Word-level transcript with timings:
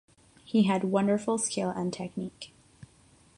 He 0.43 0.63
had 0.63 0.85
wonderful 0.85 1.37
skill 1.37 1.69
and 1.69 1.93
technique. 1.93 2.55